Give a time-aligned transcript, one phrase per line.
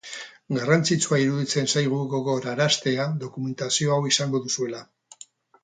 [0.53, 4.85] Garrantzitsua iruditzen zaigu gogoraraztea dokumentazio hau izango duzuela.